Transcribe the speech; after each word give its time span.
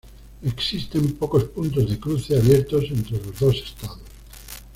Existen 0.41 1.11
pocos 1.11 1.43
puntos 1.43 1.87
de 1.87 1.99
cruce 1.99 2.35
abiertos 2.35 2.85
entre 2.89 3.17
los 3.23 3.39
dos 3.39 3.55
estados. 3.57 4.01